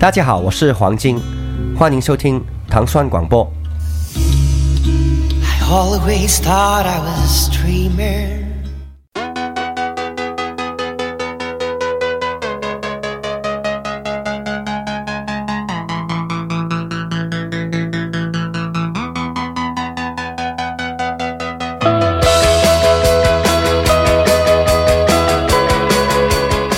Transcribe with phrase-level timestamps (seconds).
[0.00, 1.20] 大家好，我是黄金，
[1.76, 3.46] 欢迎收听糖酸广播。
[4.16, 8.40] I always thought I was a dreamer.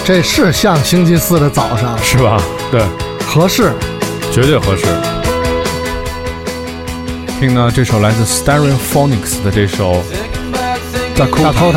[0.04, 2.36] 这是像星期四的早上，是吧？
[2.73, 2.82] 对，
[3.35, 3.72] 合适，
[4.31, 4.85] 绝对合适。
[7.41, 9.95] 听呢，这首来自 Stereophonics 的这首
[11.17, 11.72] 《Dakota》。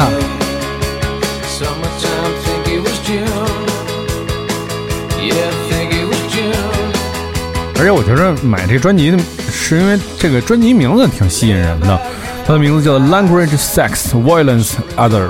[7.77, 9.15] 而且我觉得买这专辑
[9.49, 11.97] 是因为这个专辑名字挺吸引人的，
[12.45, 15.29] 它的名字叫《Language, Sex, Violence, Other》，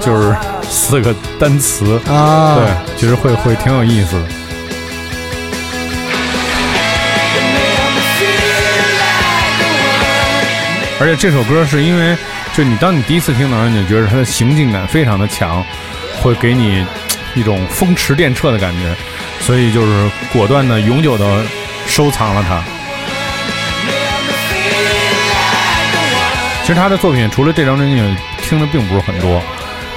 [0.00, 0.34] 就是
[0.70, 2.56] 四个单词啊。
[2.56, 4.22] 对，其实会会挺有意思的。
[11.00, 12.16] 而且这首歌是因为，
[12.54, 15.64] 就你当你第一次听的时候，你就觉得它的行进感非常的强，
[16.22, 16.86] 会给你
[17.34, 18.94] 一种风驰电掣的感觉，
[19.40, 21.42] 所以就是果断的、永久的
[21.86, 22.62] 收藏了它。
[26.62, 27.96] 其实他的作品除了这张专辑
[28.40, 29.42] 听的并不是很多，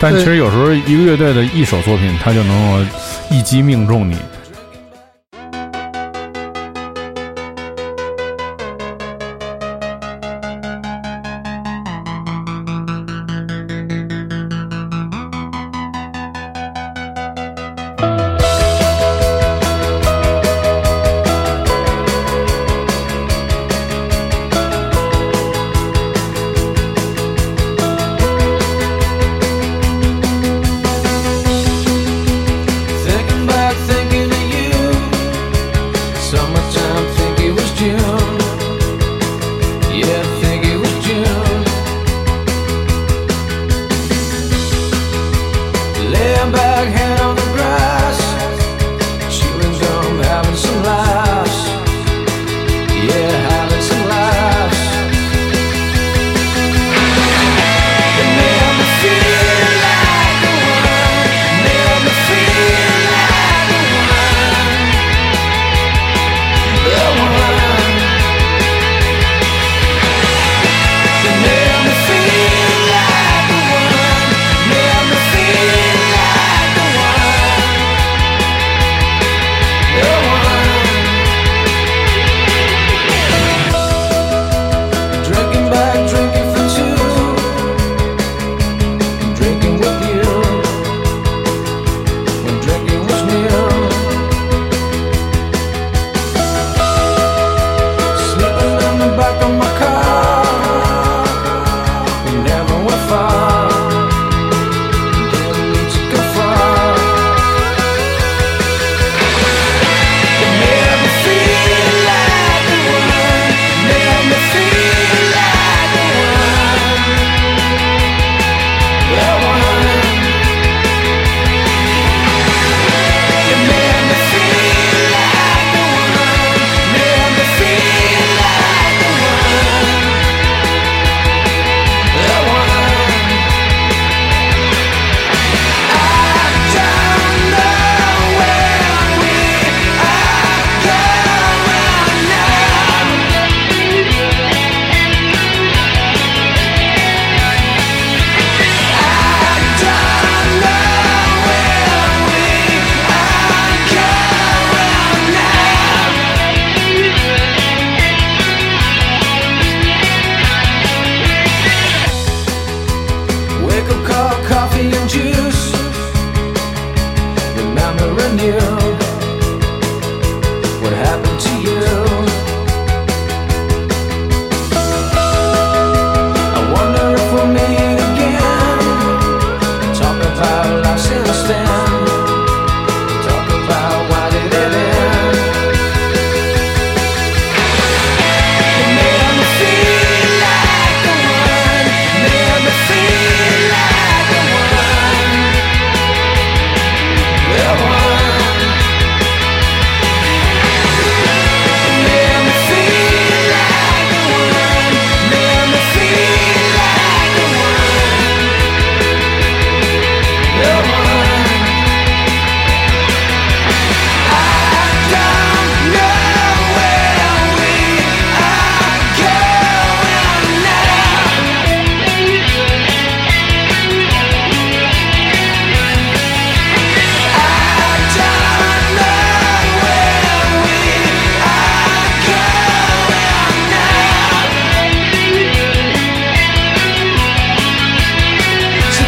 [0.02, 2.86] 但其实有时候一个乐队的一首作品，他就能够
[3.30, 4.18] 一击命中你。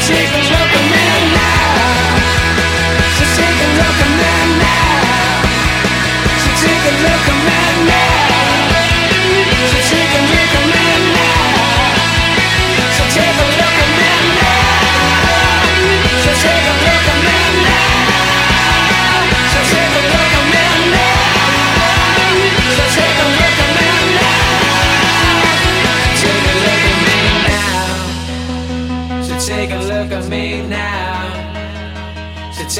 [0.10, 0.39] shake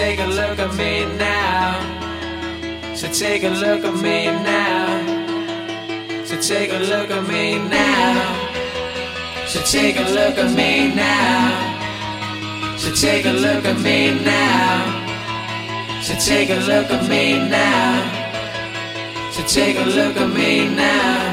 [0.10, 1.78] take a look at me now.
[2.96, 5.06] So take a look at me now.
[6.26, 8.18] So take a look at me now.
[9.46, 11.78] So take a look at me now.
[12.80, 16.02] So take a look at me now.
[16.02, 18.02] So take a look at me now.
[19.32, 21.29] So take a look at me now.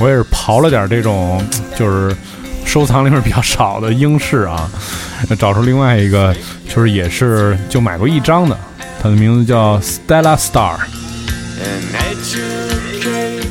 [0.00, 2.16] 我也是刨了点这种，就是
[2.64, 4.70] 收藏里面比较少的英式啊，
[5.38, 6.34] 找出另外一个，
[6.66, 8.58] 就是也是就买过一张的，
[9.02, 10.76] 它的名字叫 Stella Star，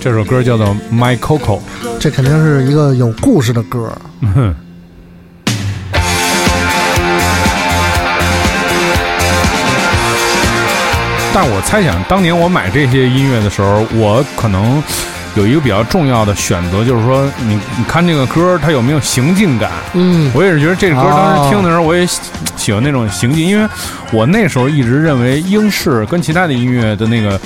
[0.01, 1.59] 这首歌叫做 My Coco。
[1.99, 3.91] 这肯定是一个有故事的歌。
[4.33, 4.55] 哼，
[11.31, 14.81] 但我猜想，当年我买这些音乐的时候，我可能
[15.35, 19.71] 有一个比较重要的选择，就是说，你你看这个歌它有没有行进感。
[19.93, 22.19] 嗯，我也是觉得这个歌当时听的时候，我也喜
[22.55, 23.69] 喜欢那种行进，因为
[24.11, 27.39] 我那时候一直认为英式跟其他的音乐的那个，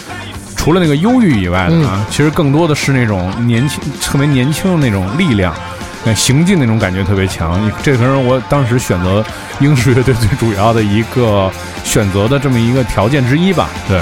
[0.56, 5.54] 除了那个忧郁以外的啊，其实更多的是那种年轻、特别年轻的那种力量，
[6.06, 7.60] 那行进那种感觉特别强。
[7.84, 9.24] 这可是我当时选择
[9.60, 11.52] 英式乐队最主要的一个
[11.84, 13.70] 选择的这么一个条件之一吧。
[13.88, 14.00] 对。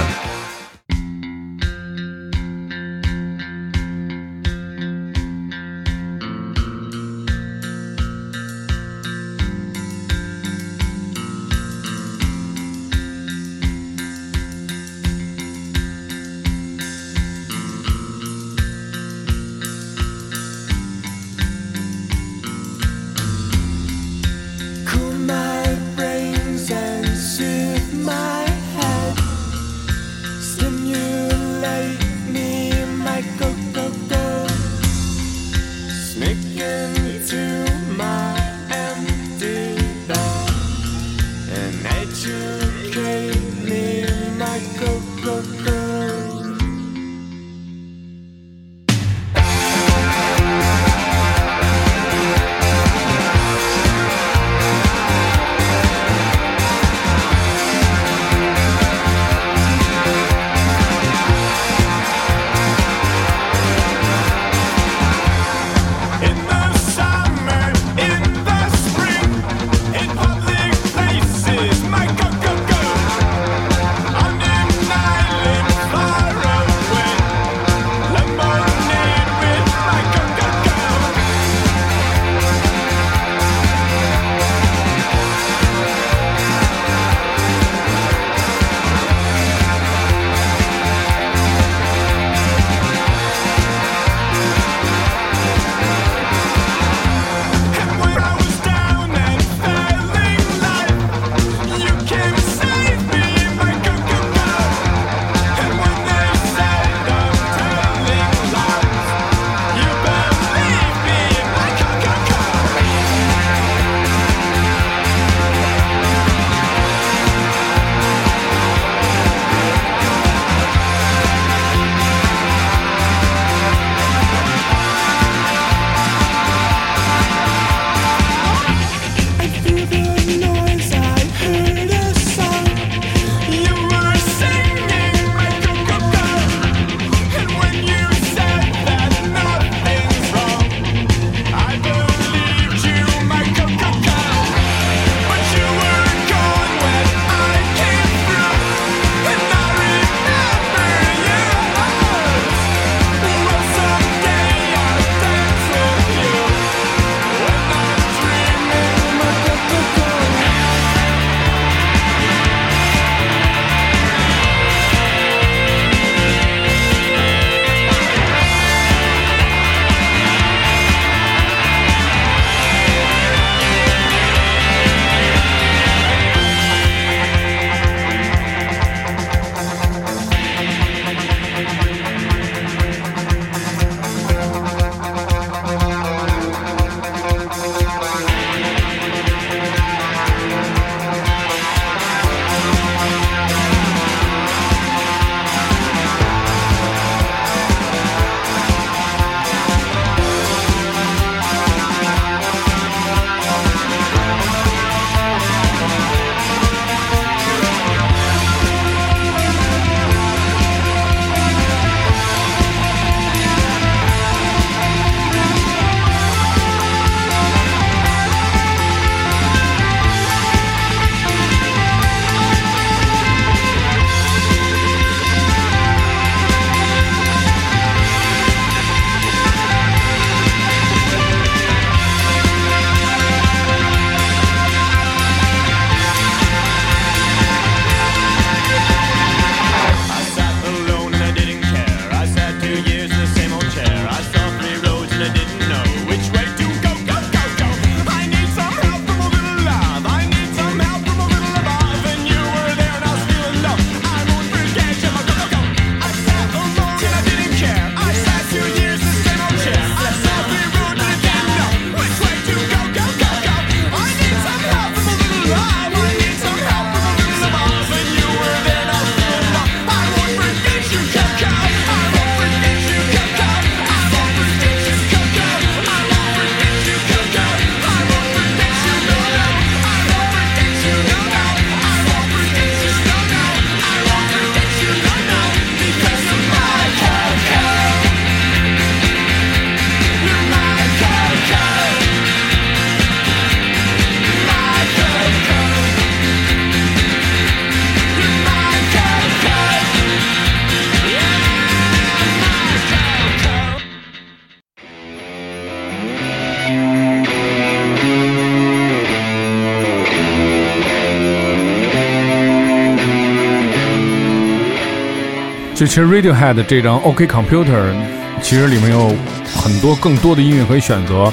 [315.82, 317.92] 就其实 Radiohead 这张 OK Computer，
[318.40, 319.12] 其实里面有
[319.52, 321.24] 很多更多的音乐可以选择。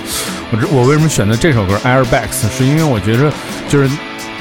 [0.51, 2.49] 我这我为什么选择这首歌 Airbags？
[2.49, 3.31] 是因为我觉得
[3.67, 3.87] 就是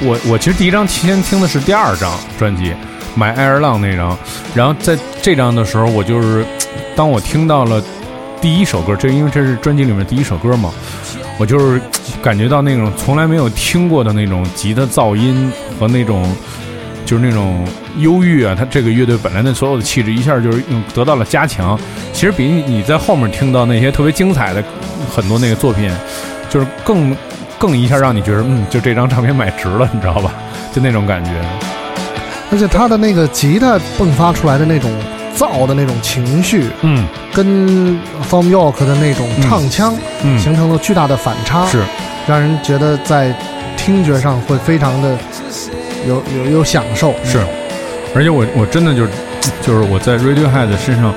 [0.01, 2.73] 我我其实第一张先听的是第二张专辑
[3.15, 4.17] 买爱尔浪那张，
[4.55, 6.43] 然后在这张的时候，我就是
[6.97, 7.85] 当我听到了
[8.41, 10.73] 第一首歌，这因为这是专辑里面第一首歌嘛，
[11.39, 11.79] 我就是
[12.23, 16.35] 感觉到那种从来没有听过的那种吉他噪音和那种。
[17.09, 21.79] 就是那种忧郁啊，他这个乐队本来的所有的气质一下就是用得到了加强。
[22.13, 24.63] 其实比你你在后面听到那些特别精彩的
[25.11, 25.91] 很多那个作品，
[26.51, 27.17] 就是更
[27.59, 30.35] 更一下让你觉得，嗯，就这张唱片买值了，你知道吧？
[30.71, 31.31] 就那种感觉。
[32.53, 34.91] 而且他的那个吉他迸发出来的那种
[35.35, 41.83] 燥的那种情绪，嗯跟 From York 的那种唱腔嗯，形成了巨大的反差，是
[42.27, 43.35] 让人觉得在
[43.79, 45.17] 听觉上会非常的
[46.09, 47.15] 有有有享受。
[47.25, 47.39] 是，
[48.15, 49.11] 而且我我真的就是
[49.63, 51.15] 就是我在 Radiohead 身上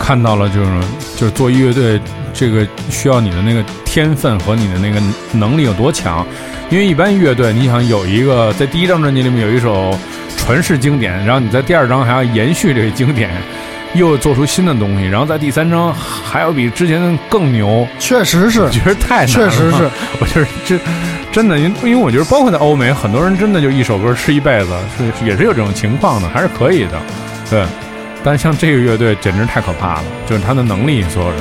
[0.00, 0.70] 看到了，就是
[1.16, 2.00] 就是做乐队
[2.32, 5.02] 这个需要你的那个天分和你的那个
[5.32, 6.24] 能力有多强。
[6.70, 9.96] 因为一般乐队，你想有一个在第一张专辑里面有一首
[10.36, 13.30] 传世经典，然后你在第二张还要延续这个经典，
[13.94, 19.50] 又做出新的东西，然后在第三张还要比之前更牛，确实是我，觉得太难了。
[19.50, 19.88] 确实是，
[20.20, 20.78] 我觉得这
[21.30, 27.00] 真的，因因为我觉得包括在欧美，很多人真的就一首歌吃一辈子，是也是有这种情况的，还是可以的，
[27.50, 27.64] 对。
[28.24, 31.38] 但像这个乐队简直太可怕了，就是他的能力，所有人。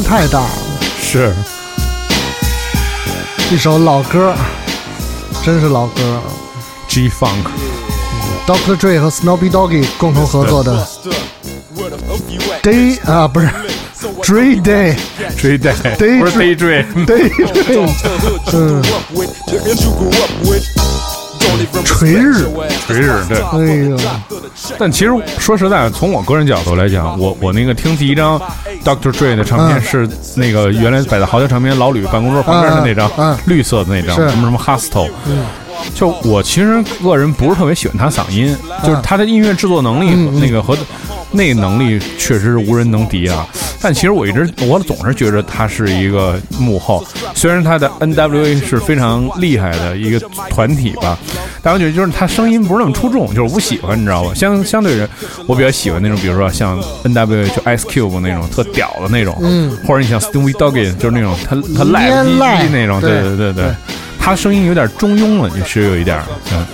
[0.00, 0.48] 差太大了。
[1.00, 1.34] 是
[3.50, 4.34] 一首老歌，
[5.44, 6.20] 真是老歌。
[6.88, 8.76] G Funk，Dr.
[8.76, 10.86] Dre 和 Snoopy Doggy 共同合作的?
[12.62, 13.48] Day 啊，不是
[14.22, 14.96] Dre Day
[15.36, 17.30] 追对，Day 不是 Day 追，Day
[21.60, 22.48] even 锤日.
[22.86, 23.38] 锤日对。
[23.38, 23.58] 哎
[23.88, 23.96] 呦，
[24.78, 28.40] 但其实说实在，从我个人角度来讲，我我那个听第一张
[28.84, 29.12] Dr.
[29.12, 29.82] Dre 的唱片嗯。
[29.82, 35.10] 是那个原来摆在豪宅唱片老吕办公桌旁边的那张绿色的那张，什么什么 Hostel。
[35.94, 40.76] 就我其实个人不是特别喜欢他嗓音，就是他的音乐制作能力那个和
[41.32, 43.46] 那能力确实是无人能敌啊。
[43.82, 47.02] 但其实我一直我总是觉得他是一个幕后，
[47.34, 51.16] 虽然他的 NWA 是非常厉害的一个团体吧，
[51.62, 54.34] 但我觉得就是他声音不是那么出众，就是我不喜欢，你知道吧？
[54.34, 55.08] 相相对人，
[55.46, 63.64] 我比较喜欢那种，比如说像 NWA 就 Ice Cube 那种特屌的那种，嗯，或者你像 Stevie Doggy 就是那种他他赖唧烟赖唧那种，对对对对
[64.18, 66.66] 他声音有点中庸了，也是有一点儿，嗯。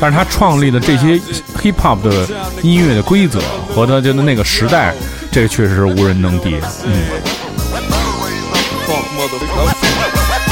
[0.00, 1.16] 但是他创立的这些
[1.60, 2.26] hip hop 的
[2.62, 3.40] 音乐的规则
[3.74, 4.94] 和他就那个时代，
[5.30, 6.56] 这个确实是无人能敌。
[6.84, 6.92] 嗯，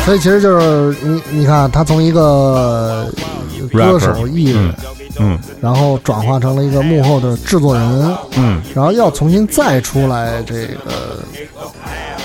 [0.05, 3.13] 所以其实就是你你看，他从一个
[3.73, 4.75] 歌手艺人，
[5.19, 5.39] 嗯。
[5.61, 8.63] 然后转化成了一个幕后的制作人，嗯。
[8.75, 11.23] 然后要重新再出来这个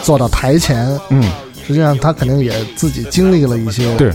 [0.04, 1.23] 做到台前，嗯，
[1.65, 4.12] 实际上他肯定也自己经历了一些对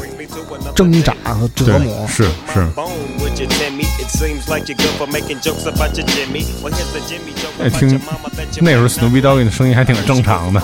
[0.75, 2.07] 挣扎和折磨，。
[2.07, 2.61] 是是。
[2.75, 3.85] Bone with your Timmy.
[4.01, 6.44] It seems like you're good for making jokes about your Jimmy.
[6.62, 10.61] Well, here's the Jimmy joke 哎，about 听那时候 Snoopy Doggy 的声音还挺正常的。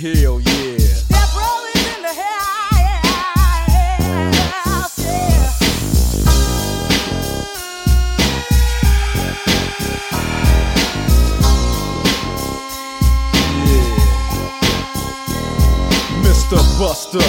[0.00, 0.51] Yeah.
[17.12, 17.28] Buster,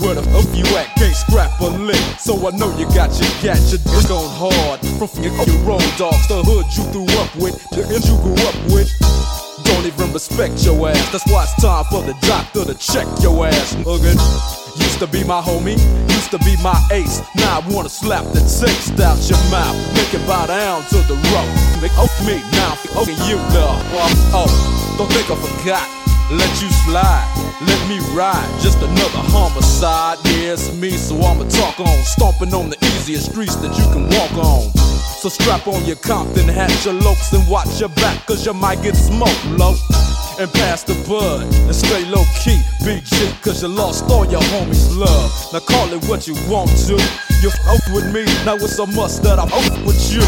[0.00, 0.88] where the fuck you at?
[0.96, 4.80] Can't scrap a lick, so I know you got your gadget dick on hard.
[4.96, 8.56] From your, your road dogs, the hood you grew up with, the you grew up
[8.72, 8.88] with.
[9.64, 11.12] Don't even respect your ass.
[11.12, 14.16] That's why it's time for the doctor to check your ass, huggin'.
[14.80, 15.76] Used to be my homie,
[16.08, 17.20] used to be my ace.
[17.36, 21.16] Now I wanna slap the taste out your mouth, make it bow down to the
[21.36, 21.52] rope.
[21.82, 23.82] Make off oh, me now, fucking you love.
[24.32, 24.48] Oh,
[24.96, 26.07] don't think I forgot.
[26.30, 27.24] Let you slide,
[27.64, 28.44] let me ride.
[28.60, 30.18] Just another homicide.
[30.26, 32.04] Yeah, it's me, so I'ma talk on.
[32.04, 34.68] Stomping on the easiest streets that you can walk on.
[35.24, 38.82] So strap on your Compton hat, your lokes, and watch your back, cause you might
[38.82, 39.74] get smoked low.
[40.38, 44.94] And pass the bud, and stay low key, BG, cause you lost all your homies'
[44.94, 45.32] love.
[45.54, 47.00] Now call it what you want to.
[47.40, 50.20] You f with me, now it's a must that I I f with you.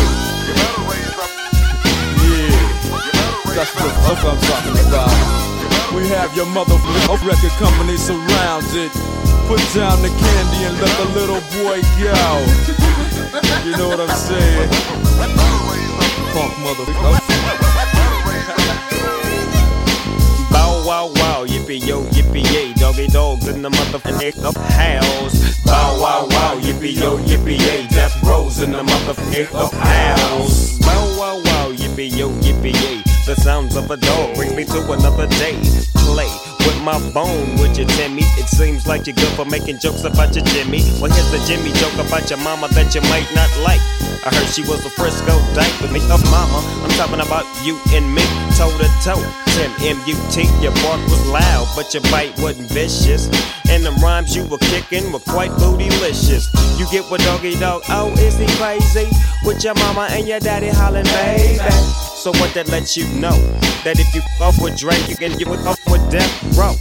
[2.25, 2.57] Yeah,
[3.53, 5.40] that's what the fuck I'm talking about.
[5.95, 8.91] We have your motherfucking record company surrounded.
[9.49, 12.31] Put down the candy and let the little boy go.
[13.67, 14.71] You know what I'm saying?
[16.31, 17.19] Funk motherfucker.
[20.53, 25.65] Bow wow wow, yippee yo, yippee yay, doggy dogs in the motherfucking house.
[25.65, 30.79] Bow wow wow, yippee yo, yippee yay, death rows in the motherfucking house.
[30.79, 33.10] Bow wow wow, yippee yo, yippee yay.
[33.31, 35.55] The sounds of a dog bring me to another day.
[36.03, 36.27] Play
[36.67, 38.23] with my bone with your Timmy.
[38.35, 40.83] It seems like you're good for making jokes about your Jimmy.
[40.99, 43.79] Well, here's the Jimmy joke about your mama that you might not like.
[44.27, 46.59] I heard she was a Frisco dyke with me, up mama.
[46.83, 48.27] I'm talking about you and me,
[48.59, 49.50] toe to toe.
[49.55, 53.27] Tim M-U-T, your bark was loud, but your bite wasn't vicious.
[53.69, 56.47] And the rhymes you were kicking were quite bootylicious.
[56.79, 59.09] You get what doggy dog, oh, is he crazy?
[59.45, 61.59] With your mama and your daddy hollering, baby.
[62.21, 63.37] So what that lets you know?
[63.85, 66.75] That if you off with Drake, you can get off with Death Row.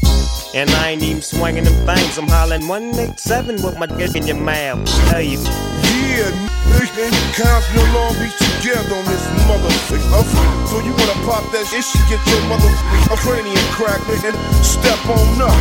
[0.53, 2.17] And I ain't even swinging them things.
[2.17, 4.86] I'm hollering 187 with my dick in your mouth.
[5.10, 5.38] Tell you.
[6.19, 6.36] Nigga,
[6.99, 7.15] and
[7.93, 9.23] Long together on this.
[10.69, 15.55] So you wanna pop that shit, get your motherfucking cranium cracked and step on up.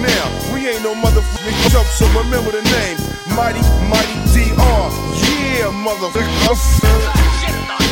[0.00, 2.96] Now, we ain't no motherfucking joke, so remember the name.
[3.34, 4.90] Mighty, Mighty DR.
[5.18, 7.83] Yeah, motherfucker.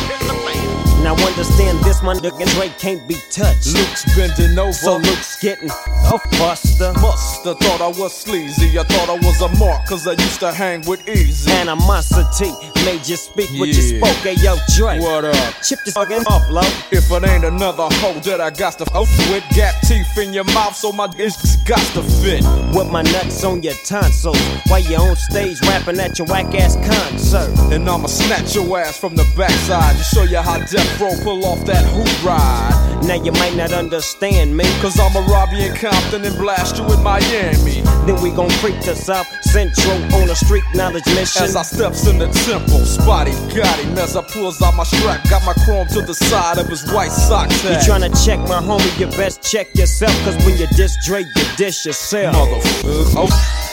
[1.03, 3.73] Now understand this, my nigga Dre can't be touched.
[3.75, 4.71] Luke's bending over.
[4.71, 6.93] So Luke's getting a buster.
[6.93, 8.79] Musta thought I was sleazy.
[8.79, 11.51] I thought I was a mark, cause I used to hang with Easy.
[11.51, 12.51] Animosity
[12.85, 13.99] made you speak what you Yeah.
[13.99, 14.17] spoke.
[14.23, 14.99] Hey, yo, Dre.
[14.99, 15.53] What up?
[15.61, 16.61] Chip this fucking up, low.
[16.91, 20.45] If it ain't another hoe that I got to f with, gap teeth in your
[20.45, 22.43] mouth, so my dick's got to fit.
[22.73, 24.39] With my nuts on your tonsils.
[24.67, 27.49] While you on stage rapping at your whack ass concert.
[27.73, 31.45] And I'ma snatch your ass from the backside to show you how Death Row pull
[31.45, 33.01] off that hoop ride.
[33.07, 34.63] Now you might not understand me.
[34.79, 37.81] Cause I'ma rob you in Compton and blast you in Miami.
[38.05, 41.43] Then we gon' freak to South Central on a street knowledge mission.
[41.43, 45.27] As I steps in the temple, spotty got him as I pulls out my strap.
[45.29, 47.63] Got my chrome to the side of his white socks.
[47.63, 50.13] You tryna check my homie, you best check yourself.
[50.23, 52.35] Cause when you diss Dre, you dish yourself.
[52.35, 53.13] Motherfucker.
[53.17, 53.72] Oh.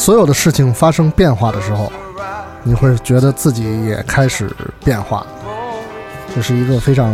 [0.00, 1.92] 所有的事情发生变化的时候，
[2.62, 4.50] 你会觉得自己也开始
[4.82, 5.26] 变化。
[6.34, 7.12] 这是一个非常，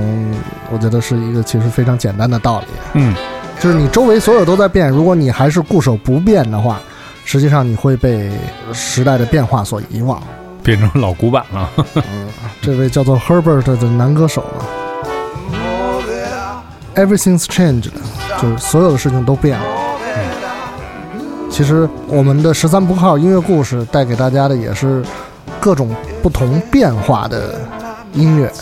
[0.70, 2.66] 我觉得是一个其实非常简单的道理。
[2.92, 3.12] 嗯，
[3.58, 6.78] 就是你周围所有都在变，如果你还是固守不变的话，
[7.24, 8.30] 实际上你会被
[8.72, 10.22] 时代的变化所遗忘。
[10.62, 11.68] 变成老古板了。
[11.96, 12.28] 嗯
[12.62, 14.64] 这位叫做 Herbert 的男歌手呢
[16.94, 17.90] ，Everything's changed，
[18.40, 19.75] 就是所有的事情都变了。
[21.56, 25.02] 其实我们的十三不号音乐故事带给大家的也是
[25.58, 25.88] 各种
[26.22, 27.54] 不同变化的
[28.12, 28.52] 音乐，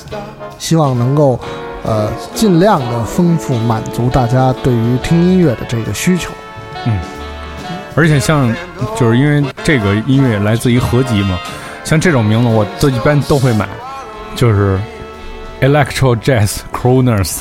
[0.60, 1.36] 希望能够
[1.82, 6.30] 呃尽量的丰富满足大家对于听音乐的这个需求。
[6.86, 7.00] 嗯
[7.96, 8.54] 而且像，
[8.96, 11.36] 就是因为这个音乐来自于合集嘛，
[11.82, 13.68] 像这种名字我都一般都会买，
[14.36, 14.78] 就是
[15.60, 17.38] Electro Jazz Crooners，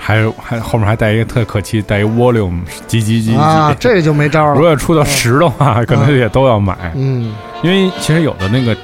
[0.00, 3.36] 还有还后面还带一个特可气，带一 Volume 几几几几。
[3.36, 4.54] 啊，这就没招了。
[4.54, 7.32] 如果要出到十的话，可能也都要买，嗯
[7.62, 8.76] 因为其实有的那个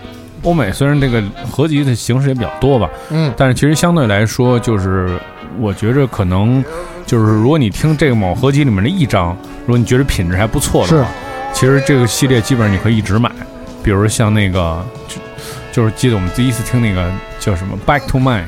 [0.43, 5.19] 欧美虽然这个合集的形式也比较多吧，嗯但是其实相对来说，就是
[5.59, 6.63] 我觉着可能
[7.07, 11.09] 就是如果你听这个某合集里面的一张，如果你觉得品质还不错的是话，
[11.53, 13.33] 其实这个系列基本上你可以一直买。
[13.83, 15.17] 比如像那个，就
[15.73, 18.43] 就是记得我们第一次听那个叫什么《Back to Mine》，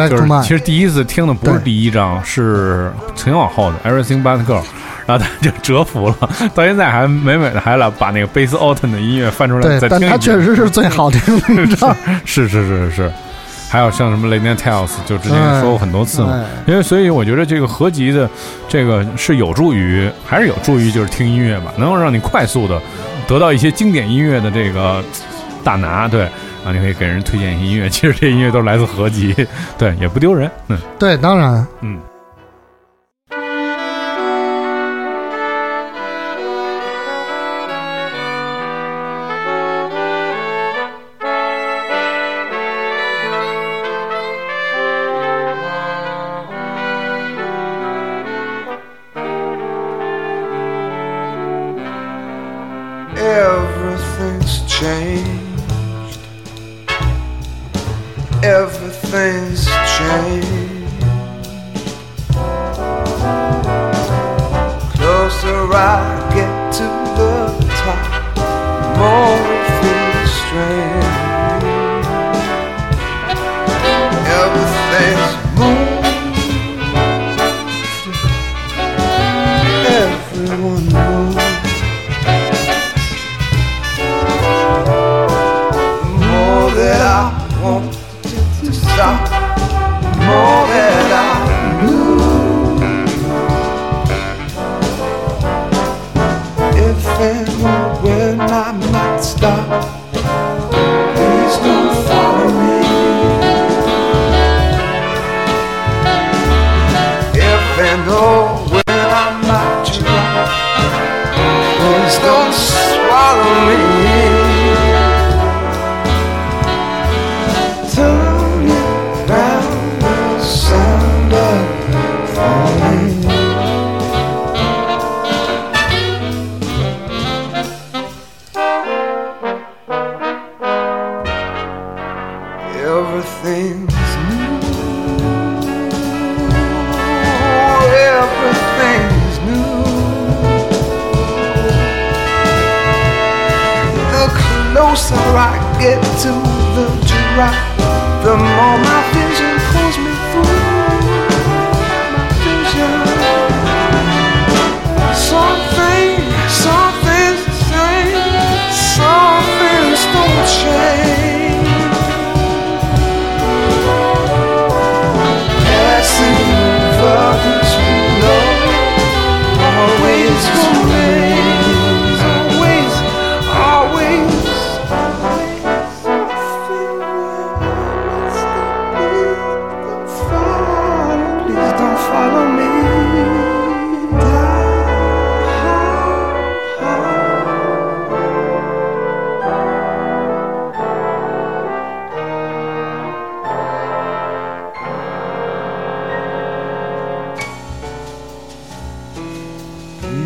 [0.00, 4.62] ，Back 就是 Mine，其实第一次听的不是对第一张，是挺往后的《Everything But Girl》，
[5.06, 6.16] 然后他就折服了，
[6.54, 10.10] 到现在还美美的还来把那个 Bass Alton 的音乐翻出来对再，听一遍。
[10.10, 11.94] 但它确实是最好听的一张。
[12.24, 13.12] 是是是是，
[13.68, 16.32] 还有像什么《Night Tales》，就之前说过很多次嘛。
[16.32, 18.28] 哎因为所以我觉得这个合集的
[18.68, 22.80] 这个是有助于，还是有助于就是听音乐吧，能够让你快速的
[23.26, 25.02] 得到一些经典音乐的这个
[25.64, 26.28] 大拿，对，
[26.64, 29.34] 然后你可以给人推荐一些音乐，其实这些音乐都是来自合集，
[29.78, 31.98] 对，也不丢人，嗯对，当然，嗯。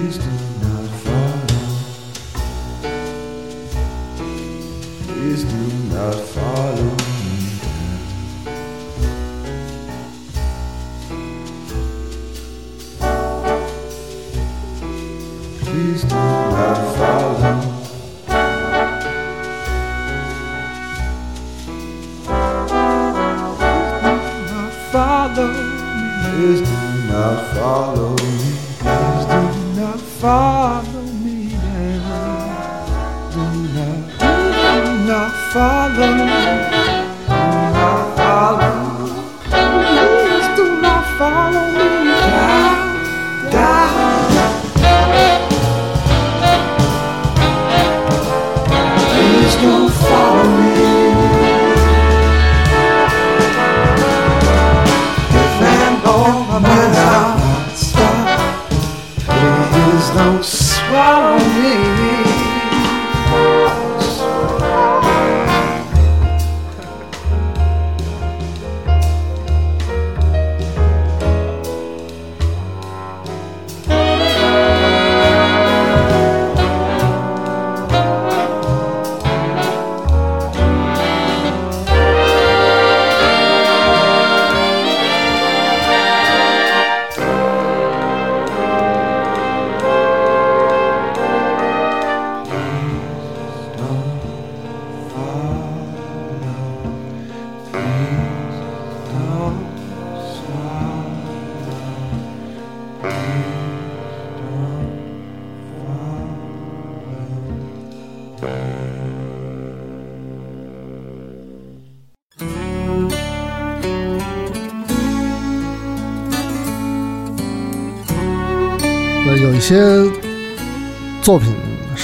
[0.04, 0.73] Please do.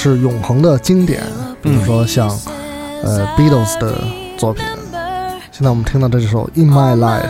[0.02, 1.22] 是永恒的经典，
[1.60, 2.26] 比如说像
[3.04, 4.02] 呃 Beatles 的
[4.38, 4.64] 作品。
[5.52, 7.20] 现在我们听到的这首《In My Life》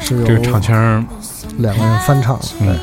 [0.00, 1.04] 是由这个唱腔，
[1.56, 2.44] 两个人翻唱的。
[2.60, 2.78] 嗯，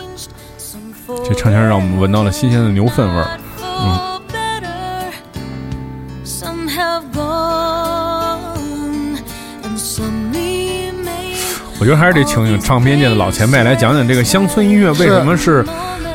[1.23, 3.39] 这唱腔让我们闻到了新鲜的牛粪味儿。
[3.61, 3.99] 嗯.
[11.79, 15.65] 我觉得还是得请唱片界的老前辈来讲讲这个乡村音乐为什么是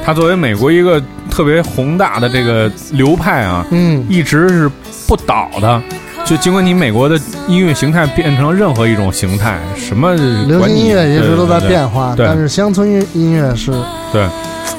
[0.04, 4.70] 它作为美国一个特别宏大的这个流派啊，嗯，一直是
[5.06, 5.80] 不倒的。
[6.22, 7.18] 就尽管你美国的
[7.48, 10.14] 音乐形态变成任何一种形态，什么
[10.46, 13.72] 流行音乐一直都在变化，对但是乡村音音乐是
[14.12, 14.28] 对，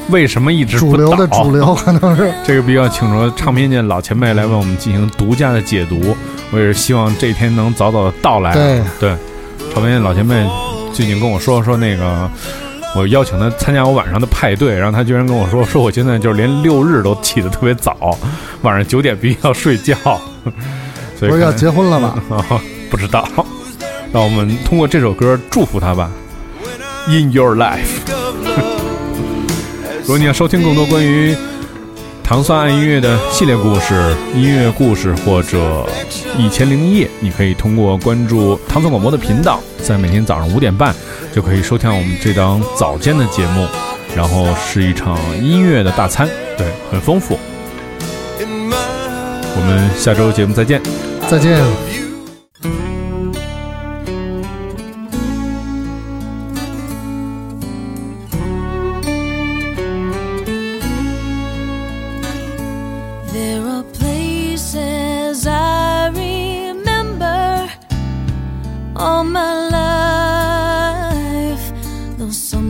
[0.09, 6.15] 为什么一直不主流的倒主流，可能是这个必须要请出唱片界老前辈来为我们进行独家的解读。
[6.51, 8.53] 我也是希望这一天能早早的到来。
[8.53, 9.15] 对对，
[9.73, 10.35] 唱片界老前辈
[10.93, 12.29] 最近跟我说说那个，
[12.93, 18.17] 我邀请他参加我晚上的派对，然后他居然跟我说说我现在就是连六日都起得特别早，
[18.63, 19.95] 晚上九点必须要睡觉。
[21.17, 22.21] 所以不是要结婚了吧？
[22.29, 22.61] 啊，
[22.91, 23.27] 不知道。
[24.11, 26.11] 让我们通过这首歌祝福他吧。
[27.07, 28.01] In your life。
[30.01, 31.33] 如果你要收听更多关于
[32.32, 35.86] 糖蒜爱音乐的系列故事、音乐故事或者
[36.38, 40.95] 一千零一夜，你可以通过关注糖蒜广播的频道，在每天早上五点半
[41.36, 43.67] 就可以收听我们这档早间的节目，
[44.15, 46.25] 然后是一场音乐的大餐，
[46.57, 47.38] 对，很丰富。
[48.39, 50.82] 我们下周节目再见。
[51.27, 51.61] 再见。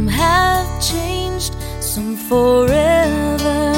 [0.01, 3.70] Some have changed, some forever,